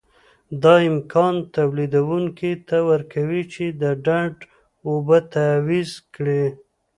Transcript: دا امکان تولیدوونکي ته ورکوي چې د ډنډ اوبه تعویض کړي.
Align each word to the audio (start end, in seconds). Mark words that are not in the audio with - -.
دا 0.63 0.73
امکان 0.89 1.35
تولیدوونکي 1.55 2.51
ته 2.67 2.77
ورکوي 2.89 3.43
چې 3.53 3.65
د 3.81 3.83
ډنډ 4.05 4.37
اوبه 4.87 5.17
تعویض 5.33 5.91
کړي. 6.13 6.45